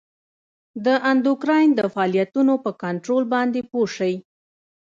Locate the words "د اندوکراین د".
0.85-1.81